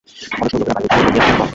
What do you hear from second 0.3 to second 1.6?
অনেক সময় লোকের বাড়ির উঠানের উপর দিয়া পথ।